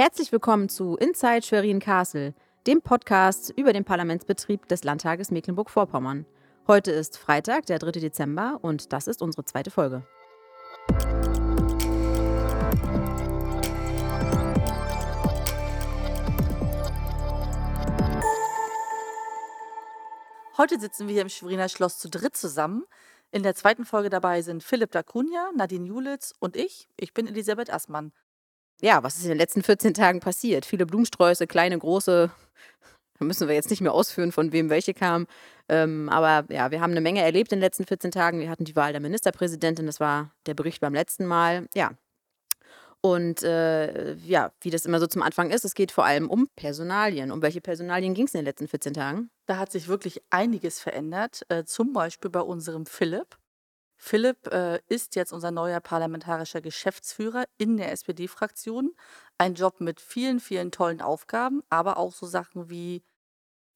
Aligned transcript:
Herzlich 0.00 0.30
willkommen 0.30 0.68
zu 0.68 0.94
Inside 0.94 1.42
Schwerin 1.42 1.80
Castle, 1.80 2.32
dem 2.68 2.82
Podcast 2.82 3.52
über 3.56 3.72
den 3.72 3.84
Parlamentsbetrieb 3.84 4.68
des 4.68 4.84
Landtages 4.84 5.32
Mecklenburg-Vorpommern. 5.32 6.24
Heute 6.68 6.92
ist 6.92 7.18
Freitag, 7.18 7.66
der 7.66 7.80
3. 7.80 7.90
Dezember 7.90 8.60
und 8.62 8.92
das 8.92 9.08
ist 9.08 9.22
unsere 9.22 9.44
zweite 9.44 9.72
Folge. 9.72 10.06
Heute 20.56 20.78
sitzen 20.78 21.08
wir 21.08 21.14
hier 21.14 21.22
im 21.22 21.28
Schweriner 21.28 21.68
Schloss 21.68 21.98
zu 21.98 22.08
dritt 22.08 22.36
zusammen. 22.36 22.84
In 23.32 23.42
der 23.42 23.56
zweiten 23.56 23.84
Folge 23.84 24.10
dabei 24.10 24.42
sind 24.42 24.62
Philipp 24.62 24.92
Dacunia, 24.92 25.50
Nadine 25.56 25.88
Julitz 25.88 26.34
und 26.38 26.54
ich. 26.54 26.88
Ich 26.96 27.12
bin 27.12 27.26
Elisabeth 27.26 27.72
Assmann 27.72 28.12
ja, 28.80 29.02
was 29.02 29.16
ist 29.16 29.24
in 29.24 29.30
den 29.30 29.38
letzten 29.38 29.62
14 29.62 29.94
Tagen 29.94 30.20
passiert? 30.20 30.64
Viele 30.64 30.86
Blumensträuße, 30.86 31.46
kleine, 31.46 31.78
große. 31.78 32.30
Da 33.18 33.24
müssen 33.24 33.48
wir 33.48 33.54
jetzt 33.54 33.70
nicht 33.70 33.80
mehr 33.80 33.92
ausführen, 33.92 34.30
von 34.30 34.52
wem 34.52 34.70
welche 34.70 34.94
kamen. 34.94 35.26
Ähm, 35.68 36.08
aber 36.08 36.52
ja, 36.52 36.70
wir 36.70 36.80
haben 36.80 36.92
eine 36.92 37.00
Menge 37.00 37.22
erlebt 37.22 37.52
in 37.52 37.58
den 37.58 37.64
letzten 37.64 37.84
14 37.84 38.10
Tagen. 38.10 38.40
Wir 38.40 38.48
hatten 38.48 38.64
die 38.64 38.76
Wahl 38.76 38.92
der 38.92 39.00
Ministerpräsidentin, 39.00 39.86
das 39.86 40.00
war 40.00 40.30
der 40.46 40.54
Bericht 40.54 40.80
beim 40.80 40.94
letzten 40.94 41.26
Mal. 41.26 41.66
Ja. 41.74 41.90
Und 43.00 43.42
äh, 43.44 44.14
ja, 44.14 44.52
wie 44.60 44.70
das 44.70 44.84
immer 44.84 44.98
so 44.98 45.06
zum 45.06 45.22
Anfang 45.22 45.50
ist, 45.50 45.64
es 45.64 45.74
geht 45.74 45.92
vor 45.92 46.04
allem 46.04 46.28
um 46.28 46.48
Personalien. 46.56 47.30
Um 47.30 47.42
welche 47.42 47.60
Personalien 47.60 48.14
ging 48.14 48.26
es 48.26 48.34
in 48.34 48.40
den 48.40 48.46
letzten 48.46 48.66
14 48.66 48.94
Tagen? 48.94 49.30
Da 49.46 49.56
hat 49.56 49.70
sich 49.70 49.88
wirklich 49.88 50.20
einiges 50.30 50.80
verändert. 50.80 51.42
Äh, 51.48 51.64
zum 51.64 51.92
Beispiel 51.92 52.30
bei 52.30 52.40
unserem 52.40 52.86
Philipp. 52.86 53.37
Philipp 53.98 54.46
äh, 54.52 54.80
ist 54.88 55.16
jetzt 55.16 55.32
unser 55.32 55.50
neuer 55.50 55.80
parlamentarischer 55.80 56.60
Geschäftsführer 56.60 57.44
in 57.58 57.76
der 57.76 57.92
SPD-Fraktion. 57.92 58.94
Ein 59.38 59.54
Job 59.54 59.80
mit 59.80 60.00
vielen, 60.00 60.40
vielen 60.40 60.70
tollen 60.70 61.02
Aufgaben, 61.02 61.62
aber 61.68 61.96
auch 61.98 62.12
so 62.12 62.26
Sachen 62.26 62.70
wie 62.70 63.02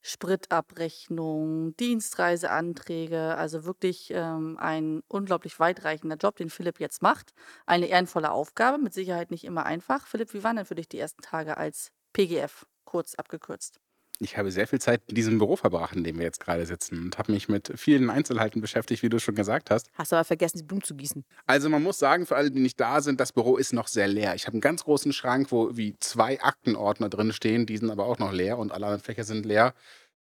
Spritabrechnung, 0.01 1.77
Dienstreiseanträge, 1.77 3.37
also 3.37 3.65
wirklich 3.65 4.11
ähm, 4.13 4.57
ein 4.59 5.03
unglaublich 5.09 5.61
weitreichender 5.61 6.17
Job, 6.17 6.37
den 6.37 6.51
Philipp 6.51 6.81
jetzt 6.81 7.03
macht. 7.03 7.33
Eine 7.67 7.87
ehrenvolle 7.87 8.31
Aufgabe, 8.33 8.79
mit 8.79 8.95
Sicherheit 8.95 9.31
nicht 9.31 9.45
immer 9.45 9.67
einfach. 9.67 10.07
Philipp, 10.07 10.35
wie 10.35 10.45
waren 10.45 10.57
denn 10.57 10.67
für 10.67 10.75
dich 10.77 10.89
die 10.89 10.99
ersten 10.99 11.23
Tage 11.23 11.57
als 11.57 11.93
PGF, 12.13 12.67
kurz 12.85 13.15
abgekürzt? 13.17 13.81
Ich 14.23 14.37
habe 14.37 14.51
sehr 14.53 14.67
viel 14.69 14.81
Zeit 14.81 15.03
in 15.09 15.15
diesem 15.17 15.39
Büro 15.39 15.57
verbracht, 15.57 15.97
in 15.97 16.05
dem 16.05 16.19
wir 16.19 16.25
jetzt 16.25 16.41
gerade 16.41 16.65
sitzen 16.65 17.03
und 17.03 17.19
habe 17.19 17.33
mich 17.33 17.49
mit 17.49 17.73
vielen 17.77 18.09
Einzelheiten 18.09 18.61
beschäftigt, 18.61 19.03
wie 19.03 19.09
du 19.09 19.19
schon 19.19 19.35
gesagt 19.35 19.71
hast. 19.71 19.89
Hast 19.95 20.13
aber 20.13 20.25
vergessen, 20.25 20.59
die 20.59 20.65
Blumen 20.65 20.83
zu 20.83 20.95
gießen. 20.95 21.25
Also 21.47 21.69
man 21.69 21.83
muss 21.83 21.99
sagen, 21.99 22.27
für 22.27 22.37
alle, 22.37 22.51
die 22.51 22.61
nicht 22.61 22.79
da 22.79 23.01
sind, 23.01 23.19
das 23.21 23.33
Büro 23.33 23.57
ist 23.57 23.73
noch 23.73 23.89
sehr 23.89 24.07
leer. 24.07 24.35
Ich 24.35 24.47
habe 24.47 24.55
einen 24.55 24.61
ganz 24.61 24.85
großen 24.85 25.13
Schrank, 25.13 25.51
wo 25.51 25.77
wie 25.77 25.97
zwei 25.99 26.41
Aktenordner 26.41 27.09
drin 27.09 27.33
stehen, 27.33 27.67
die 27.67 27.77
sind 27.77 27.91
aber 27.91 28.07
auch 28.07 28.19
noch 28.19 28.33
leer 28.33 28.59
und 28.59 28.71
alle 28.71 28.87
anderen 28.87 29.03
Fächer 29.03 29.25
sind 29.25 29.45
leer. 29.45 29.75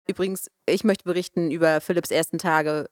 Übrigens, 0.07 0.49
ich 0.67 0.83
möchte 0.83 1.03
berichten 1.03 1.49
über 1.51 1.81
Philipps 1.81 2.11
ersten 2.11 2.37
Tage. 2.37 2.89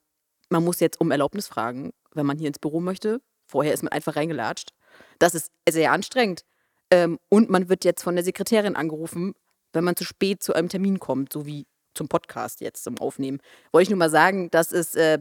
Man 0.50 0.64
muss 0.64 0.80
jetzt 0.80 1.00
um 1.00 1.12
Erlaubnis 1.12 1.48
fragen, 1.48 1.92
wenn 2.14 2.26
man 2.26 2.38
hier 2.38 2.48
ins 2.48 2.60
Büro 2.60 2.80
möchte. 2.80 3.22
Vorher 3.48 3.74
ist 3.74 3.84
man 3.84 3.92
einfach 3.92 4.16
reingelatscht. 4.16 4.72
Das 5.20 5.36
ist 5.36 5.52
sehr 5.70 5.92
anstrengend. 5.92 6.44
Ähm, 6.92 7.20
und 7.30 7.50
man 7.50 7.70
wird 7.70 7.86
jetzt 7.86 8.04
von 8.04 8.16
der 8.16 8.24
Sekretärin 8.24 8.76
angerufen, 8.76 9.34
wenn 9.76 9.84
man 9.84 9.96
zu 9.96 10.06
spät 10.06 10.42
zu 10.42 10.54
einem 10.54 10.70
Termin 10.70 11.00
kommt, 11.00 11.32
so 11.32 11.46
wie 11.46 11.68
zum 11.94 12.08
Podcast 12.08 12.62
jetzt 12.62 12.84
zum 12.84 12.98
Aufnehmen. 12.98 13.40
Wollte 13.72 13.84
ich 13.84 13.90
nur 13.90 14.00
mal 14.00 14.10
sagen, 14.10 14.50
das 14.52 14.72
ist 14.72 14.96
äh, 14.96 15.20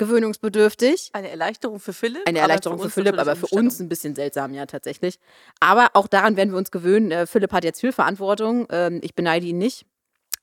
gewöhnungsbedürftig. 0.00 1.10
Eine 1.12 1.28
Erleichterung 1.28 1.78
für 1.78 1.92
Philipp. 1.92 2.22
Eine 2.26 2.40
Erleichterung 2.40 2.78
für, 2.78 2.84
für 2.84 3.02
Philipp, 3.02 3.18
aber 3.18 3.36
für 3.36 3.46
uns 3.46 3.80
ein 3.80 3.88
bisschen 3.88 4.14
seltsam, 4.14 4.54
ja, 4.54 4.66
tatsächlich. 4.66 5.18
Aber 5.60 5.90
auch 5.94 6.08
daran 6.08 6.36
werden 6.36 6.50
wir 6.50 6.58
uns 6.58 6.70
gewöhnen. 6.70 7.10
Äh, 7.10 7.26
Philipp 7.26 7.52
hat 7.52 7.64
jetzt 7.64 7.80
viel 7.80 7.92
Verantwortung. 7.92 8.66
Ähm, 8.70 9.00
ich 9.02 9.14
beneide 9.14 9.46
ihn 9.46 9.58
nicht. 9.58 9.84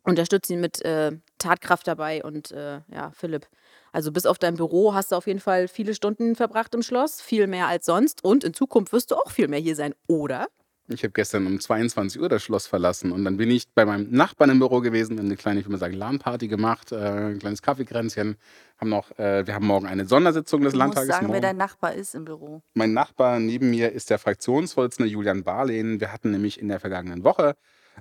Unterstütze 0.04 0.54
ihn 0.54 0.62
mit 0.62 0.86
äh, 0.86 1.12
Tatkraft 1.38 1.86
dabei 1.88 2.24
und 2.24 2.52
äh, 2.52 2.80
ja, 2.94 3.12
Philipp. 3.14 3.48
Also 3.92 4.12
bis 4.12 4.26
auf 4.26 4.38
dein 4.38 4.56
Büro 4.56 4.94
hast 4.94 5.12
du 5.12 5.16
auf 5.16 5.28
jeden 5.28 5.42
Fall 5.42 5.68
viele 5.68 5.94
Stunden 5.94 6.36
verbracht 6.36 6.74
im 6.76 6.82
Schloss, 6.82 7.20
viel 7.20 7.48
mehr 7.48 7.68
als 7.68 7.86
sonst 7.86 8.24
und 8.24 8.44
in 8.44 8.54
Zukunft 8.54 8.94
wirst 8.94 9.12
du 9.12 9.16
auch 9.16 9.32
viel 9.32 9.50
mehr 9.50 9.60
hier 9.60 9.76
sein, 9.76 9.94
oder? 10.08 10.48
Ich 10.90 11.04
habe 11.04 11.12
gestern 11.12 11.46
um 11.48 11.60
22 11.60 12.22
Uhr 12.22 12.30
das 12.30 12.44
Schloss 12.44 12.66
verlassen 12.66 13.12
und 13.12 13.26
dann 13.26 13.36
bin 13.36 13.52
ich 13.52 13.68
bei 13.74 13.86
meinem 13.86 14.10
Nachbarn 14.10 14.52
im 14.52 14.60
Büro 14.60 14.80
gewesen, 14.80 15.18
haben 15.18 15.26
eine 15.26 15.36
kleine, 15.36 15.60
ich 15.60 15.66
würde 15.66 15.74
mal 15.74 15.80
sagen, 15.80 15.96
LAN-Party 15.96 16.48
gemacht, 16.48 16.94
äh, 16.94 16.96
ein 16.96 17.40
kleines 17.40 17.62
Kaffeekränzchen. 17.62 18.38
Haben 18.78 18.90
noch, 18.90 19.12
äh, 19.20 19.46
wir 19.46 19.54
haben 19.54 19.66
morgen 19.68 19.86
eine 19.86 20.06
Sondersitzung 20.06 20.62
des 20.62 20.74
du 20.74 20.80
Landtages. 20.80 21.08
Musst 21.08 21.16
sagen, 21.16 21.28
morgen. 21.28 21.34
wer 21.34 21.42
dein 21.42 21.58
Nachbar 21.58 21.94
ist 21.94 22.16
im 22.16 22.24
Büro. 22.24 22.62
Mein 22.74 22.94
Nachbar 22.94 23.40
neben 23.40 23.70
mir 23.70 23.92
ist 23.92 24.10
der 24.10 24.20
Fraktionsvorsitzende 24.20 25.12
Julian 25.12 25.44
Barlehn. 25.44 26.00
Wir 26.00 26.14
hatten 26.14 26.32
nämlich 26.32 26.60
in 26.60 26.70
der 26.70 26.80
vergangenen 26.80 27.24
Woche 27.24 27.56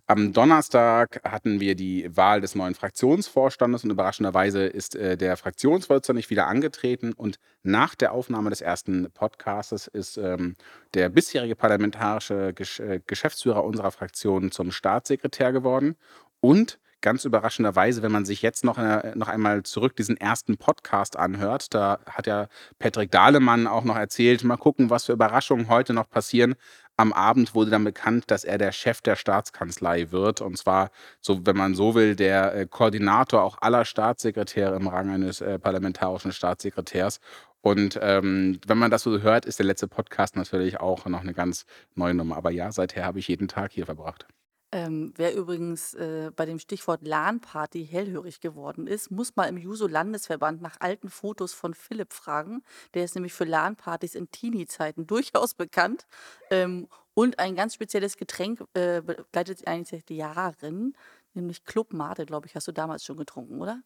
am 0.07 0.33
Donnerstag 0.33 1.21
hatten 1.25 1.61
wir 1.61 1.75
die 1.75 2.15
Wahl 2.15 2.41
des 2.41 2.55
neuen 2.55 2.75
Fraktionsvorstandes 2.75 3.85
und 3.85 3.91
überraschenderweise 3.91 4.65
ist 4.65 4.95
äh, 4.95 5.17
der 5.17 5.37
Fraktionsvorsitzende 5.37 6.19
nicht 6.19 6.31
wieder 6.31 6.47
angetreten. 6.47 7.13
Und 7.13 7.39
nach 7.63 7.95
der 7.95 8.13
Aufnahme 8.13 8.51
des 8.51 8.61
ersten 8.61 9.11
Podcastes 9.13 9.87
ist 9.87 10.19
ähm, 10.19 10.55
der 10.95 11.09
bisherige 11.09 11.57
parlamentarische 11.57 12.53
Gesch 12.53 12.81
äh, 12.81 13.01
Geschäftsführer 13.07 13.65
unserer 13.65 13.91
Fraktion 13.91 14.51
zum 14.51 14.71
Staatssekretär 14.71 15.53
geworden. 15.53 15.97
Und 16.41 16.79
ganz 17.07 17.25
überraschenderweise, 17.25 18.03
wenn 18.03 18.11
man 18.11 18.25
sich 18.25 18.43
jetzt 18.43 18.65
noch, 18.65 18.79
äh, 18.79 19.13
noch 19.15 19.29
einmal 19.29 19.63
zurück 19.63 19.95
diesen 19.95 20.17
ersten 20.17 20.57
Podcast 20.57 21.17
anhört, 21.17 21.73
da 21.73 22.01
hat 22.11 22.27
ja 22.27 22.49
Patrick 22.81 23.13
Dahlemann 23.13 23.69
auch 23.69 23.85
noch 23.85 23.95
erzählt, 23.95 24.43
mal 24.43 24.57
gucken, 24.57 24.91
was 24.91 25.05
für 25.05 25.13
Überraschungen 25.13 25.69
heute 25.69 25.93
noch 25.93 26.11
passieren. 26.11 26.57
Am 26.97 27.13
Abend 27.13 27.55
wurde 27.55 27.71
dann 27.71 27.85
bekannt, 27.85 28.25
dass 28.33 28.43
er 28.43 28.59
der 28.59 28.73
Chef 28.73 29.03
der 29.03 29.15
Staatskanzlei 29.15 30.11
wird. 30.11 30.41
Und 30.41 30.59
zwar, 30.59 30.91
so, 31.21 31.47
wenn 31.47 31.57
man 31.57 31.77
so 31.77 31.95
will, 31.95 32.17
der 32.17 32.57
äh, 32.57 32.67
Koordinator 32.67 33.45
auch 33.45 33.59
aller 33.61 33.85
Staatssekretäre 33.85 34.75
im 34.75 34.89
Rang 34.89 35.11
eines 35.11 35.41
äh, 35.41 35.61
parlamentarischen 35.61 36.33
Staatssekretärs. 36.33 37.21
Und 37.61 38.01
ähm, 38.03 38.59
wenn 38.67 38.79
man 38.79 38.91
das 38.91 39.05
so 39.05 39.21
hört, 39.21 39.47
ist 39.47 39.61
der 39.61 39.67
letzte 39.67 39.87
Podcast 39.87 40.35
natürlich 40.35 40.81
auch 40.81 41.07
noch 41.07 41.21
eine 41.21 41.35
ganz 41.35 41.67
neue 41.95 42.15
Nummer. 42.15 42.37
Aber 42.37 42.51
ja, 42.51 42.73
seither 42.73 43.05
habe 43.05 43.21
ich 43.21 43.29
jeden 43.29 43.47
Tag 43.47 43.71
hier 43.71 43.87
verbracht. 43.87 44.27
Ähm, 44.73 45.13
wer 45.17 45.35
übrigens 45.35 45.95
äh, 45.95 46.31
bei 46.35 46.45
dem 46.45 46.59
Stichwort 46.59 47.07
LAN-Party 47.07 47.87
hellhörig 47.87 48.41
geworden 48.41 48.87
ist, 48.89 49.11
muss 49.11 49.37
mal 49.37 49.45
im 49.45 49.57
Juso-Landesverband 49.57 50.61
nach 50.61 50.77
alten 50.81 51.09
Fotos 51.09 51.53
von 51.53 51.73
Philipp 51.73 52.13
fragen. 52.13 52.63
Der 52.95 53.05
ist 53.05 53.15
nämlich 53.15 53.33
für 53.33 53.45
LAN-Partys 53.45 54.17
in 54.17 54.31
Teenie-Zeiten 54.31 55.07
durchaus 55.07 55.55
bekannt. 55.55 56.07
Ähm, 56.51 56.89
und 57.15 57.39
ein 57.39 57.55
ganz 57.55 57.75
spezielles 57.75 58.17
Getränk 58.17 58.61
äh, 58.75 59.01
begleitet 59.01 59.67
eigentlich 59.67 59.89
seit 59.89 60.11
Jahren, 60.11 60.95
nämlich 61.33 61.65
Club 61.65 61.93
Mate, 61.93 62.27
glaube 62.27 62.47
ich, 62.47 62.55
hast 62.55 62.69
du 62.69 62.73
damals 62.73 63.05
schon 63.05 63.17
getrunken, 63.17 63.61
oder? 63.63 63.83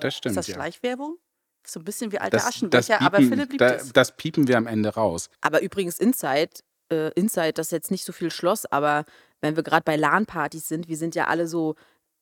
Das 0.00 0.16
stimmt. 0.16 0.32
Ist 0.32 0.36
das 0.36 0.46
ja. 0.48 0.54
Schleichwerbung? 0.54 1.18
So 1.66 1.80
ein 1.80 1.84
bisschen 1.84 2.12
wie 2.12 2.18
alte 2.18 2.36
Das, 2.36 2.44
das, 2.44 2.54
Aschenbecher, 2.56 3.00
aber 3.00 3.18
piepen, 3.18 3.32
Philipp 3.32 3.50
liebt 3.50 3.60
da, 3.60 3.74
es. 3.74 3.92
das 3.92 4.16
piepen 4.16 4.48
wir 4.48 4.58
am 4.58 4.66
Ende 4.66 4.90
raus. 4.90 5.30
Aber 5.40 5.62
übrigens 5.62 5.98
Inside, 5.98 6.50
äh, 6.90 7.10
Inside, 7.14 7.54
das 7.54 7.68
ist 7.68 7.72
jetzt 7.72 7.90
nicht 7.90 8.04
so 8.04 8.12
viel 8.12 8.30
Schloss, 8.30 8.66
aber 8.66 9.04
wenn 9.44 9.56
wir 9.56 9.62
gerade 9.62 9.84
bei 9.84 9.96
LAN-Partys 9.96 10.66
sind, 10.68 10.88
wir 10.88 10.96
sind 10.96 11.14
ja 11.14 11.26
alle 11.26 11.46
so 11.46 11.74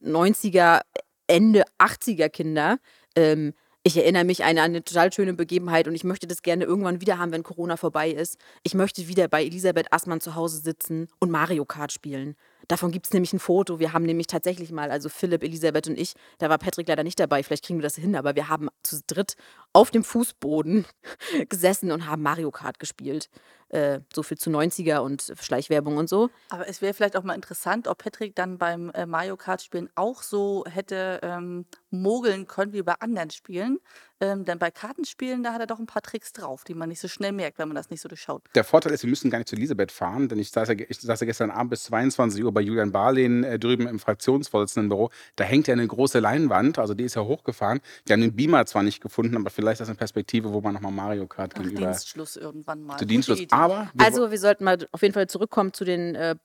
90er, 0.04 0.80
Ende 1.28 1.64
80er 1.78 2.28
Kinder. 2.28 2.78
Ähm, 3.14 3.54
ich 3.84 3.96
erinnere 3.96 4.24
mich 4.24 4.44
an 4.44 4.58
eine 4.58 4.84
total 4.84 5.12
schöne 5.12 5.34
Begebenheit 5.34 5.88
und 5.88 5.94
ich 5.94 6.04
möchte 6.04 6.28
das 6.28 6.42
gerne 6.42 6.64
irgendwann 6.64 7.00
wieder 7.00 7.18
haben, 7.18 7.32
wenn 7.32 7.42
Corona 7.42 7.76
vorbei 7.76 8.10
ist. 8.10 8.38
Ich 8.62 8.74
möchte 8.74 9.08
wieder 9.08 9.26
bei 9.26 9.44
Elisabeth 9.44 9.92
Assmann 9.92 10.20
zu 10.20 10.36
Hause 10.36 10.58
sitzen 10.58 11.08
und 11.18 11.32
Mario 11.32 11.64
Kart 11.64 11.90
spielen. 11.90 12.36
Davon 12.68 12.92
gibt 12.92 13.06
es 13.06 13.12
nämlich 13.12 13.32
ein 13.32 13.40
Foto. 13.40 13.80
Wir 13.80 13.92
haben 13.92 14.04
nämlich 14.04 14.28
tatsächlich 14.28 14.70
mal, 14.70 14.92
also 14.92 15.08
Philipp, 15.08 15.42
Elisabeth 15.42 15.88
und 15.88 15.98
ich, 15.98 16.14
da 16.38 16.48
war 16.48 16.58
Patrick 16.58 16.86
leider 16.86 17.02
nicht 17.02 17.18
dabei, 17.18 17.42
vielleicht 17.42 17.64
kriegen 17.64 17.80
wir 17.80 17.82
das 17.82 17.96
hin, 17.96 18.14
aber 18.14 18.36
wir 18.36 18.48
haben 18.48 18.68
zu 18.84 19.00
dritt 19.04 19.34
auf 19.72 19.90
dem 19.90 20.04
Fußboden 20.04 20.84
gesessen 21.48 21.90
und 21.90 22.06
haben 22.06 22.22
Mario 22.22 22.52
Kart 22.52 22.78
gespielt. 22.78 23.30
Äh, 23.72 24.00
so 24.14 24.22
viel 24.22 24.36
zu 24.36 24.50
90er 24.50 24.98
und 24.98 25.32
Schleichwerbung 25.40 25.96
und 25.96 26.06
so. 26.06 26.28
Aber 26.50 26.68
es 26.68 26.82
wäre 26.82 26.92
vielleicht 26.92 27.16
auch 27.16 27.22
mal 27.22 27.32
interessant, 27.32 27.88
ob 27.88 28.02
Patrick 28.04 28.36
dann 28.36 28.58
beim 28.58 28.90
äh, 28.90 29.06
Mario 29.06 29.38
Kart 29.38 29.62
Spielen 29.62 29.88
auch 29.94 30.22
so 30.22 30.66
hätte 30.68 31.20
ähm, 31.22 31.64
mogeln 31.90 32.46
können 32.46 32.74
wie 32.74 32.82
bei 32.82 32.92
anderen 33.00 33.30
Spielen. 33.30 33.78
Ähm, 34.22 34.44
denn 34.44 34.60
bei 34.60 34.70
Kartenspielen, 34.70 35.42
da 35.42 35.52
hat 35.52 35.60
er 35.60 35.66
doch 35.66 35.80
ein 35.80 35.86
paar 35.86 36.00
Tricks 36.00 36.32
drauf, 36.32 36.62
die 36.62 36.74
man 36.74 36.88
nicht 36.88 37.00
so 37.00 37.08
schnell 37.08 37.32
merkt, 37.32 37.58
wenn 37.58 37.66
man 37.66 37.74
das 37.74 37.90
nicht 37.90 38.00
so 38.00 38.08
durchschaut. 38.08 38.44
Der 38.54 38.62
Vorteil 38.62 38.92
ist, 38.92 39.02
wir 39.02 39.10
müssen 39.10 39.32
gar 39.32 39.38
nicht 39.38 39.48
zu 39.48 39.56
Elisabeth 39.56 39.90
fahren, 39.90 40.28
denn 40.28 40.38
ich 40.38 40.52
saß 40.52 40.68
ja, 40.68 40.74
ich 40.76 41.00
saß 41.00 41.18
ja 41.18 41.26
gestern 41.26 41.50
Abend 41.50 41.70
bis 41.70 41.82
22 41.84 42.44
Uhr 42.44 42.52
bei 42.52 42.60
Julian 42.60 42.92
Barlehn 42.92 43.42
äh, 43.42 43.58
drüben 43.58 43.88
im 43.88 43.98
Fraktionsvorsitzendenbüro. 43.98 45.10
Da 45.34 45.42
hängt 45.42 45.66
ja 45.66 45.72
eine 45.72 45.84
große 45.84 46.20
Leinwand, 46.20 46.78
also 46.78 46.94
die 46.94 47.02
ist 47.02 47.16
ja 47.16 47.22
hochgefahren. 47.22 47.80
Wir 48.06 48.12
haben 48.12 48.20
den 48.20 48.36
Beamer 48.36 48.64
zwar 48.64 48.84
nicht 48.84 49.00
gefunden, 49.00 49.36
aber 49.36 49.50
vielleicht 49.50 49.74
ist 49.74 49.80
das 49.80 49.88
eine 49.88 49.98
Perspektive, 49.98 50.52
wo 50.52 50.60
man 50.60 50.74
nochmal 50.74 50.92
Mario 50.92 51.26
Kart 51.26 51.56
Nach 51.56 51.62
gegenüber. 51.64 51.88
Dienstschluss 51.88 52.36
irgendwann 52.36 52.80
mal. 52.84 52.98
Zu 52.98 53.06
Dienstschluss. 53.06 53.40
Aber 53.50 53.90
wir 53.92 54.06
Also 54.06 54.30
wir 54.30 54.38
sollten 54.38 54.62
mal 54.62 54.78
auf 54.92 55.02
jeden 55.02 55.14
Fall 55.14 55.26
zurückkommen 55.26 55.72
zu 55.72 55.84
den 55.84 56.14
äh, 56.14 56.36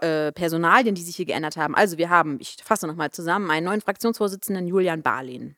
äh, 0.00 0.32
Personalien, 0.32 0.96
die 0.96 1.02
sich 1.02 1.14
hier 1.14 1.26
geändert 1.26 1.56
haben. 1.56 1.76
Also 1.76 1.96
wir 1.96 2.10
haben, 2.10 2.38
ich 2.40 2.56
fasse 2.64 2.88
nochmal 2.88 3.12
zusammen, 3.12 3.52
einen 3.52 3.66
neuen 3.66 3.82
Fraktionsvorsitzenden 3.82 4.66
Julian 4.66 5.02
Barlin. 5.02 5.54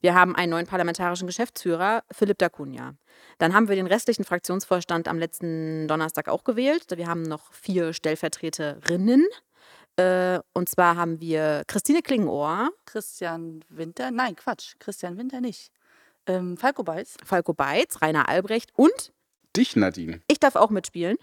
Wir 0.00 0.14
haben 0.14 0.34
einen 0.36 0.50
neuen 0.50 0.66
parlamentarischen 0.66 1.26
Geschäftsführer, 1.26 2.02
Philipp 2.10 2.38
Dacunha. 2.38 2.94
Dann 3.38 3.54
haben 3.54 3.68
wir 3.68 3.76
den 3.76 3.86
restlichen 3.86 4.24
Fraktionsvorstand 4.24 5.08
am 5.08 5.18
letzten 5.18 5.88
Donnerstag 5.88 6.28
auch 6.28 6.44
gewählt. 6.44 6.86
Wir 6.96 7.06
haben 7.06 7.22
noch 7.22 7.52
vier 7.52 7.92
Stellvertreterinnen. 7.92 9.26
Äh, 9.96 10.40
und 10.52 10.68
zwar 10.68 10.96
haben 10.96 11.20
wir 11.20 11.62
Christine 11.66 12.02
Klingenohr, 12.02 12.70
Christian 12.86 13.64
Winter, 13.68 14.10
nein, 14.10 14.36
Quatsch, 14.36 14.74
Christian 14.78 15.18
Winter 15.18 15.40
nicht. 15.40 15.70
Ähm, 16.26 16.56
Falco 16.56 16.82
Beitz, 16.82 17.16
Falco 17.24 17.54
Beitz, 17.54 18.00
Rainer 18.02 18.28
Albrecht 18.28 18.70
und 18.76 19.12
Dich, 19.56 19.74
Nadine. 19.74 20.20
ich 20.28 20.38
darf 20.38 20.56
auch 20.56 20.70
mitspielen. 20.70 21.16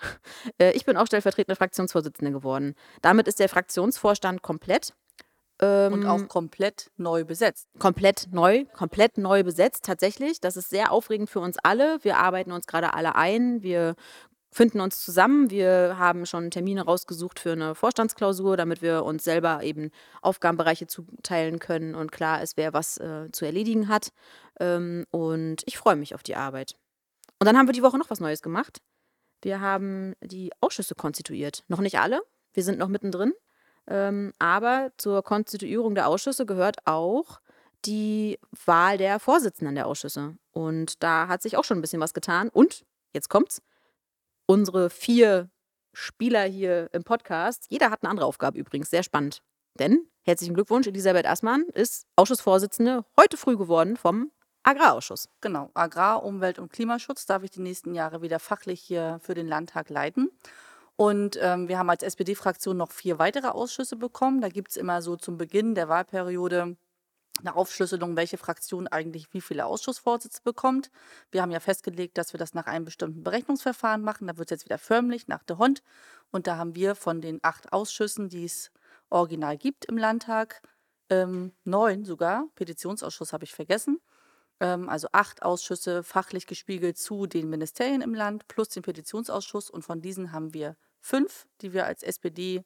Äh, 0.60 0.72
ich 0.72 0.86
bin 0.86 0.98
auch 0.98 1.06
stellvertretende 1.06 1.56
Fraktionsvorsitzende 1.56 2.32
geworden. 2.32 2.76
Damit 3.02 3.28
ist 3.28 3.40
der 3.40 3.50
Fraktionsvorstand 3.50 4.42
komplett. 4.42 4.94
Ähm, 5.60 5.94
und 5.94 6.06
auch 6.06 6.28
komplett 6.28 6.92
neu 6.98 7.26
besetzt. 7.26 7.68
komplett 7.80 8.28
neu, 8.32 8.66
komplett 8.74 9.18
neu 9.18 9.44
besetzt 9.44 9.86
tatsächlich. 9.86 10.40
Das 10.40 10.56
ist 10.56 10.70
sehr 10.70 10.92
aufregend 10.92 11.30
für 11.30 11.40
uns 11.40 11.58
alle. 11.64 11.98
Wir 12.04 12.18
arbeiten 12.18 12.52
uns 12.52 12.68
gerade 12.68 12.94
alle 12.94 13.16
ein. 13.16 13.64
Wir 13.64 13.96
finden 14.52 14.82
uns 14.82 15.04
zusammen. 15.04 15.50
Wir 15.50 15.98
haben 15.98 16.26
schon 16.26 16.52
Termine 16.52 16.84
rausgesucht 16.86 17.40
für 17.40 17.52
eine 17.52 17.76
Vorstandsklausur, 17.76 18.58
damit 18.58 18.82
wir 18.82 19.04
uns 19.04 19.24
selber 19.24 19.64
eben 19.64 19.92
Aufgabenbereiche 20.22 20.88
zuteilen 20.88 21.60
können 21.60 21.96
und 21.96 22.12
klar 22.12 22.42
ist, 22.42 22.58
wer 22.58 22.74
was 22.74 22.98
äh, 22.98 23.32
zu 23.32 23.46
erledigen 23.46 23.88
hat. 23.88 24.12
Ähm, 24.60 25.06
und 25.12 25.64
ich 25.66 25.78
freue 25.78 25.96
mich 25.96 26.16
auf 26.16 26.24
die 26.24 26.36
Arbeit. 26.36 26.76
Und 27.40 27.46
dann 27.46 27.58
haben 27.58 27.68
wir 27.68 27.74
die 27.74 27.84
Woche 27.84 27.98
noch 27.98 28.10
was 28.10 28.20
Neues 28.20 28.42
gemacht. 28.42 28.80
Wir 29.42 29.62
haben 29.62 30.14
die 30.22 30.52
Ausschüsse 30.62 30.96
konstituiert. 30.96 31.64
Noch 31.68 31.80
nicht 31.80 32.00
alle. 32.00 32.22
Wir 32.54 32.64
sind 32.64 32.80
noch 32.80 32.88
mittendrin. 32.88 33.34
Ähm, 33.88 34.34
aber 34.40 34.92
zur 34.98 35.24
Konstituierung 35.24 35.96
der 35.96 36.08
Ausschüsse 36.08 36.46
gehört 36.46 36.78
auch 36.86 37.40
die 37.86 38.40
Wahl 38.66 38.98
der 38.98 39.20
Vorsitzenden 39.20 39.76
der 39.76 39.88
Ausschüsse. 39.88 40.38
Und 40.52 41.02
da 41.04 41.28
hat 41.28 41.42
sich 41.42 41.58
auch 41.58 41.64
schon 41.64 41.78
ein 41.78 41.82
bisschen 41.82 42.02
was 42.02 42.14
getan. 42.14 42.50
Und, 42.50 42.86
jetzt 43.14 43.30
kommt's, 43.30 43.62
unsere 44.46 44.90
vier 44.90 45.50
Spieler 45.94 46.44
hier 46.44 46.90
im 46.94 47.04
Podcast, 47.04 47.66
jeder 47.70 47.90
hat 47.90 48.04
eine 48.04 48.10
andere 48.10 48.28
Aufgabe 48.28 48.60
übrigens, 48.60 48.90
sehr 48.90 49.04
spannend. 49.04 49.42
Denn, 49.80 50.08
herzlichen 50.24 50.54
Glückwunsch, 50.54 50.88
Elisabeth 50.88 51.26
Assmann 51.26 51.64
ist 51.74 52.06
Ausschussvorsitzende 52.16 53.06
heute 53.20 53.38
früh 53.38 53.58
geworden 53.58 53.96
vom 53.96 54.32
Agrarausschuss. 54.64 55.30
Genau, 55.40 55.72
Agrar-, 55.74 56.24
Umwelt- 56.24 56.60
und 56.60 56.72
Klimaschutz 56.72 57.26
darf 57.26 57.44
ich 57.44 57.52
die 57.52 57.62
nächsten 57.62 57.96
Jahre 57.96 58.22
wieder 58.22 58.40
fachlich 58.40 58.82
hier 58.82 59.20
für 59.22 59.34
den 59.34 59.48
Landtag 59.48 59.90
leiten. 59.90 60.30
Und 60.98 61.38
ähm, 61.42 61.68
wir 61.68 61.78
haben 61.78 61.92
als 61.92 62.04
SPD-Fraktion 62.04 62.76
noch 62.76 62.92
vier 62.92 63.20
weitere 63.20 63.48
Ausschüsse 63.48 63.96
bekommen. 63.96 64.42
Da 64.42 64.50
gibt 64.50 64.72
es 64.72 64.78
immer 64.78 65.02
so 65.02 65.16
zum 65.16 65.38
Beginn 65.38 65.76
der 65.76 65.90
Wahlperiode 65.90 66.76
eine 67.40 67.56
Aufschlüsselung, 67.56 68.16
welche 68.16 68.38
Fraktion 68.40 68.88
eigentlich 68.88 69.32
wie 69.32 69.42
viele 69.42 69.68
Ausschussvorsitze 69.68 70.42
bekommt. 70.44 70.90
Wir 71.30 71.44
haben 71.44 71.52
ja 71.52 71.60
festgelegt, 71.60 72.18
dass 72.18 72.34
wir 72.34 72.40
das 72.40 72.56
nach 72.56 72.66
einem 72.66 72.84
bestimmten 72.84 73.24
Berechnungsverfahren 73.24 74.02
machen. 74.02 74.26
Da 74.26 74.38
wird 74.38 74.50
es 74.50 74.56
jetzt 74.56 74.66
wieder 74.66 74.80
förmlich 74.80 75.28
nach 75.28 75.44
der 75.44 75.60
Hund. 75.60 75.84
Und 76.32 76.48
da 76.48 76.58
haben 76.58 76.76
wir 76.76 76.96
von 76.96 77.22
den 77.22 77.40
acht 77.44 77.72
Ausschüssen, 77.72 78.28
die 78.30 78.46
es 78.46 78.72
original 79.12 79.56
gibt 79.56 79.86
im 79.86 80.00
Landtag, 80.00 80.62
ähm, 81.10 81.54
neun 81.64 82.04
sogar, 82.06 82.48
Petitionsausschuss 82.56 83.32
habe 83.32 83.46
ich 83.46 83.54
vergessen, 83.54 84.02
ähm, 84.60 84.90
also 84.90 85.08
acht 85.14 85.42
Ausschüsse 85.44 86.04
fachlich 86.04 86.48
gespiegelt 86.48 86.98
zu 86.98 87.28
den 87.28 87.50
Ministerien 87.50 88.02
im 88.02 88.14
Land 88.14 88.48
plus 88.48 88.70
den 88.70 88.84
Petitionsausschuss. 88.84 89.70
Und 89.70 89.84
von 89.84 90.02
diesen 90.02 90.32
haben 90.32 90.54
wir 90.54 90.76
fünf, 91.08 91.48
die 91.62 91.74
wir 91.74 91.86
als 91.86 92.04
SPD 92.04 92.64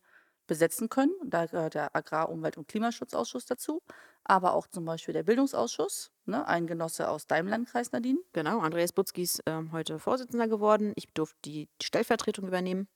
besetzen 0.48 0.90
können. 0.90 1.14
Da 1.24 1.46
gehört 1.46 1.76
der 1.76 1.96
Agrar-, 1.96 2.30
Umwelt- 2.30 2.58
und 2.58 2.68
Klimaschutzausschuss 2.68 3.46
dazu, 3.46 3.82
aber 4.24 4.54
auch 4.54 4.68
zum 4.68 4.84
Beispiel 4.84 5.14
der 5.14 5.24
Bildungsausschuss, 5.24 6.12
ne, 6.26 6.46
ein 6.48 6.68
Genosse 6.68 7.08
aus 7.08 7.28
deinem 7.28 7.48
Landkreis, 7.48 7.92
Nadine. 7.92 8.20
Genau, 8.34 8.60
Andreas 8.60 8.92
Butzki 8.92 9.24
ist 9.24 9.42
ähm, 9.46 9.72
heute 9.72 10.00
Vorsitzender 10.00 10.48
geworden. 10.48 10.92
Ich 10.96 11.08
durfte 11.14 11.38
die 11.46 11.70
Stellvertretung 11.82 12.48
übernehmen. 12.48 12.88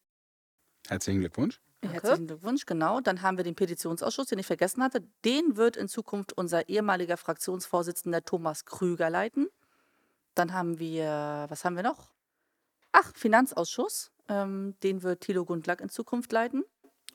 Herzlichen 0.88 1.22
Glückwunsch. 1.22 1.62
Danke. 1.82 1.94
Herzlichen 1.96 2.28
Glückwunsch, 2.28 2.66
genau. 2.66 3.00
Dann 3.00 3.22
haben 3.22 3.38
wir 3.38 3.44
den 3.44 3.56
Petitionsausschuss, 3.56 4.28
den 4.28 4.40
ich 4.40 4.48
vergessen 4.48 4.84
hatte. 4.84 5.08
Den 5.24 5.56
wird 5.56 5.78
in 5.78 5.88
Zukunft 5.88 6.34
unser 6.34 6.68
ehemaliger 6.68 7.18
Fraktionsvorsitzender 7.18 8.24
Thomas 8.24 8.66
Krüger 8.66 9.10
leiten. 9.10 9.48
Dann 10.34 10.54
haben 10.54 10.80
wir, 10.80 11.46
was 11.50 11.64
haben 11.64 11.76
wir 11.76 11.84
noch? 11.84 12.12
Ach, 12.92 13.14
Finanzausschuss. 13.16 14.12
Ähm, 14.28 14.76
den 14.84 15.04
wird 15.04 15.22
Thilo 15.22 15.46
Gundlach 15.46 15.80
in 15.80 15.90
Zukunft 15.90 16.32
leiten. 16.32 16.64